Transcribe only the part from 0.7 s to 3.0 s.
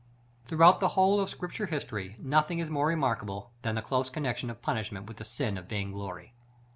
the whole of Scripture history, nothing is more